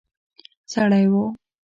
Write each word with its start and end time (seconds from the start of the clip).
سړی 0.71 1.05
وو. 1.11 1.23